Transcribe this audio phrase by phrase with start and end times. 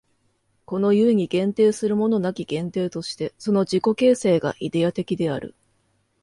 [0.65, 5.53] この故に限定するものなき限定として、その自己形成がイデヤ的である。